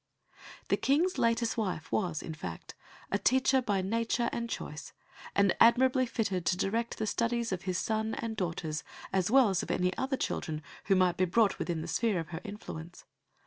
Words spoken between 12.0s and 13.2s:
of her influence.